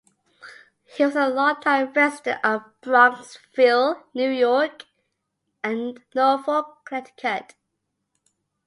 He 0.97 1.05
was 1.05 1.15
a 1.15 1.27
long-time 1.29 1.93
resident 1.93 2.43
of 2.43 2.63
Bronxville, 2.81 4.01
New 4.15 4.31
York, 4.31 4.85
and 5.63 5.99
Norfolk, 6.15 6.79
Connecticut. 6.85 7.53